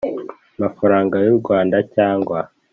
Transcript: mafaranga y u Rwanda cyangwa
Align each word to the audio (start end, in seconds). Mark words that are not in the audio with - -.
mafaranga 0.61 1.15
y 1.25 1.27
u 1.33 1.35
Rwanda 1.39 1.77
cyangwa 1.95 2.39